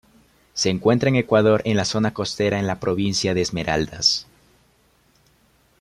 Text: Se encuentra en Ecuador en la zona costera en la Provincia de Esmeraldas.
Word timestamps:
Se 0.55 0.71
encuentra 0.71 1.09
en 1.09 1.15
Ecuador 1.15 1.61
en 1.63 1.77
la 1.77 1.85
zona 1.85 2.11
costera 2.11 2.57
en 2.57 2.65
la 2.65 2.79
Provincia 2.79 3.35
de 3.35 3.41
Esmeraldas. 3.41 4.25